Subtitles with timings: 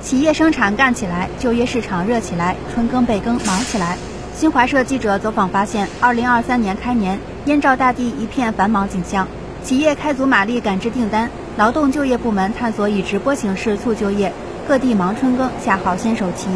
[0.00, 3.96] 企业生产干起来，就业市场热起来，春耕备耕忙起来。
[4.34, 9.26] 新华社记者走访发现，二零二三年开年，燕赵大地一片繁忙景象，
[9.64, 14.32] 企业开足马力赶制订单，劳动就业部门探索以直播形式促就业，
[14.68, 16.48] 各地忙春耕下好先手棋。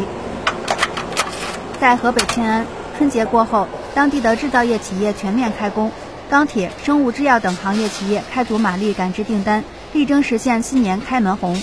[1.79, 2.65] 在河北迁安，
[2.97, 5.91] 春节过后，当地的制造业企业全面开工，
[6.29, 11.61] 钢铁、生物制药等行业企业开足马力赶制订单，力争实现新年开门红。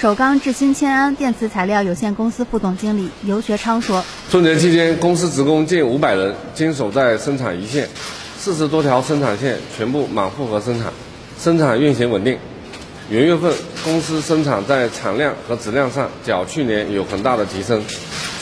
[0.00, 7.86] 首钢智新迁安电磁材料有限公司副总经理尤学昌说：“春节期间，公司职工近五百人坚守在生产一线，
[8.38, 10.90] 四十多条生产线全部满负荷生产，
[11.38, 12.38] 生产运行稳定。
[13.10, 13.52] 元月份，
[13.84, 17.84] 公司生产在产量和质量上较去年有很大的提升，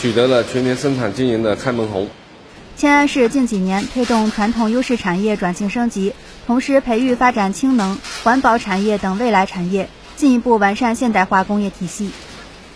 [0.00, 2.08] 取得了全年生产经营的开门红。”
[2.78, 6.12] 迁安市近几年推动传统优势产业转型升级，
[6.46, 9.88] 同时培育发展氢能、环保产业等未来产业。
[10.18, 12.10] 进一步完善现代化工业体系。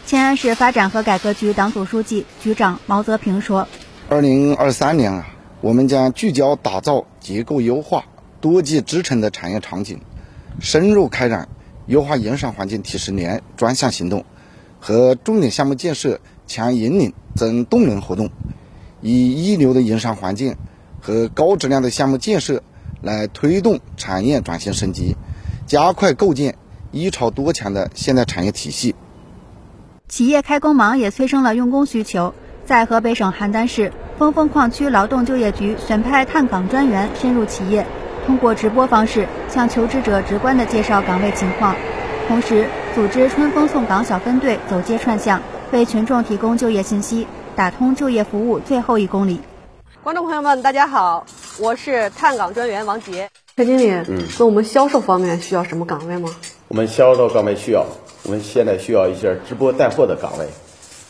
[0.06, 3.66] 迁安市发展和改革局党组书记、局长毛泽平说
[4.08, 5.26] ：“二零二三年啊，
[5.60, 8.04] 我们将聚焦打造结构优化、
[8.40, 10.00] 多级支撑的产业场景，
[10.60, 11.48] 深入开展
[11.86, 14.24] 优化营商环境提十年专项行动
[14.78, 18.30] 和重点项目建设强引领增动能活动，
[19.00, 20.54] 以一流的营商环境
[21.00, 22.62] 和高质量的项目建设
[23.00, 25.16] 来推动产业转型升级，
[25.66, 26.54] 加快构建。”
[26.92, 28.94] 一超多强的现代产业体系，
[30.08, 32.34] 企业开工忙也催生了用工需求。
[32.64, 37.84] 在河北省邯郸市峰峰矿区劳动就业局选派探岗专员深入企业，
[38.24, 41.74] 通过直播方式向求职者直观的介绍岗位情况，
[42.28, 49.40] 同时组织春风送岗小分队走街串巷，为群众提供就业信息，打通就业服务最后一公里。
[50.04, 51.24] 观众朋友们，大家好，
[51.58, 53.28] 我是探岗专员王杰。
[53.56, 56.30] 陈经理，嗯，那我们销售方面需要什么岗位吗？
[56.72, 57.84] 我们销售岗位需要，
[58.22, 60.48] 我们现在需要一些直播带货的岗位，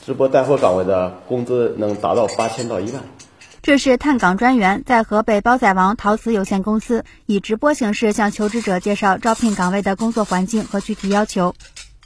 [0.05, 3.01] 直播带货岗位的工资能达到八千到一万。
[3.63, 11.55] 这是探岗专员在河北包仔王陶瓷有限公司以直播形式向求职者介绍招聘岗位的工作环境和具体要求。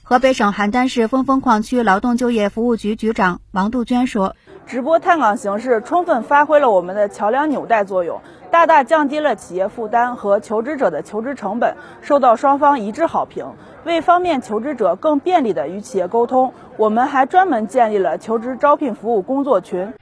[0.02, 13.44] 河北省邯郸市峰峰矿区劳动就业服务局局长王杜鹃说：“直播探岗形式充分发挥了我们的桥梁纽带作用。”大大降低了企业负担和求职者的求职成本，受到双方一致好评。
[13.84, 19.92] 为方便求职者更便利地与企业沟通，我们还专门建立了求职招聘服务工作群。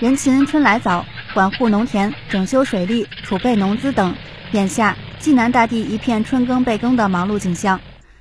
[0.00, 1.04] 人勤春来早，
[1.34, 4.14] 管护农田、整修水利、储备农资等，
[4.52, 7.78] 眼下济南大地一片春耕备耕的忙碌景象。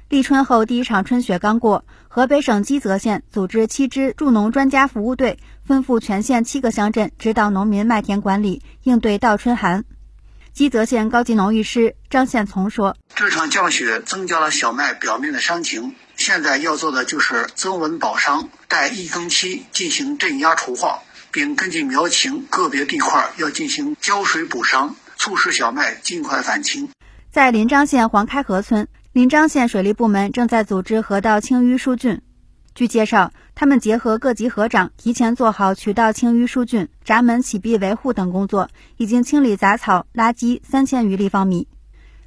[0.10, 9.84] 立春后第一场春雪刚过，河北省基泽县组织七支助农专家服务队，分赴全县七个乡镇，指导农民麦田管理，应对倒春寒。
[10.54, 21.02] 基泽县高级农艺师张宪从说：“这场降雪增加了小麦表面的伤情，现在要做的就是增温保墒，待一更期进行镇压除化，
[21.32, 26.88] 并根据苗情个别地块要进行浇水补墒，促使小麦尽快返青。”
[27.30, 28.88] 在临漳县黄开河村。
[29.18, 32.20] 临漳县水利部门正在组织河道清淤疏浚。
[32.76, 41.68] 据介绍，他们结合各级河长，提前做好渠道清淤疏浚、闸门启闭维护等工作，已经清理杂草、垃圾三千余立方米。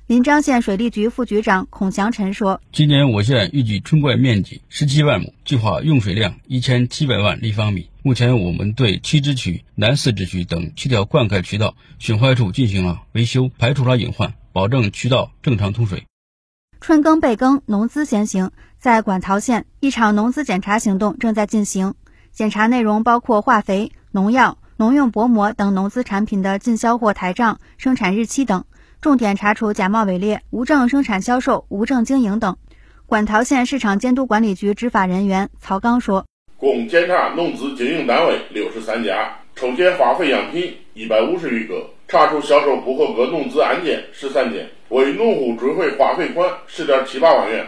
[0.08, 7.88] 临漳县水利局副局长孔祥臣说：“今年我县预计春灌面积十七万亩，计划用水量一千七百万立方米。
[8.02, 16.02] 目前，我们对七支渠、南四支渠等七条灌溉渠道损坏处进行了维修，排除了隐患，保证渠道正常通水。”
[16.80, 18.50] 春耕备耕，农资先行。
[18.78, 21.94] 在管陶县，一场农资检查行动正在进行。
[22.32, 28.64] 检查内容包括化肥、农药、农用薄膜等农资产品的进销货台账、生产日期等，
[29.02, 32.56] 重点查处假冒伪劣、无证生产销售、无证经营等。
[33.04, 36.24] 管陶县市场监督管理局执法人员曹刚说
[36.56, 47.64] ：“共检查农资经营单位六十三家，抽检化肥样品一百五十余个，查处销售不合格农资案件十三件。”为农户追回化肥款十点七八万元。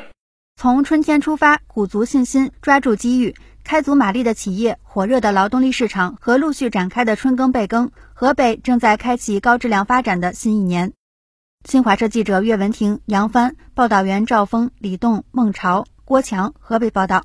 [0.56, 10.92] 从春天出发，鼓足信心，抓住机遇，开足马力的企业，火热的劳动力市场和陆续展开的春耕备耕，河北正在开启高质量发展的新一年。
[11.64, 17.22] 新华社记者岳文婷、杨帆，报道员赵峰、李栋、孟朝、郭强，河北报道。